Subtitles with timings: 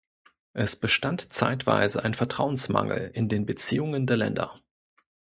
[0.53, 4.59] Es bestand zeitweise ein Vertrauensmangel in den Beziehungen der Länder.